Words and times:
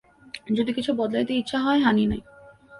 যদি 0.57 0.71
কিছু 0.73 0.91
বদলাইতে 0.93 1.33
ইচ্ছা 1.33 1.57
হয়, 1.59 1.79
হানি 1.79 2.05
নাই। 2.05 2.21